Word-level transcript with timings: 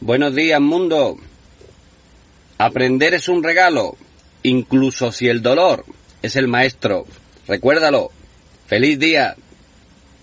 Buenos 0.00 0.32
días, 0.32 0.60
mundo. 0.60 1.16
Aprender 2.56 3.14
es 3.14 3.28
un 3.28 3.42
regalo, 3.42 3.96
incluso 4.44 5.10
si 5.10 5.26
el 5.26 5.42
dolor 5.42 5.84
es 6.22 6.36
el 6.36 6.46
maestro. 6.46 7.04
Recuérdalo. 7.48 8.12
¡Feliz 8.68 9.00
día! 9.00 9.34